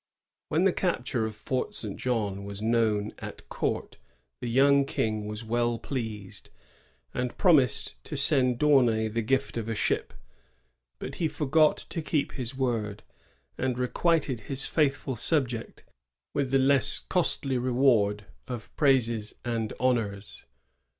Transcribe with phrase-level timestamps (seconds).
[0.01, 0.03] "^
[0.49, 3.97] When the capture of Fort St Jean was known at court
[4.39, 6.49] the young King was well pleased,
[7.13, 10.09] and promised to send D'Aunay the gift of a ship;^
[10.97, 13.03] but he forgot to keep his word,
[13.59, 15.83] and requited his faithful subject
[16.33, 20.47] with the less costly reward of praises and honors.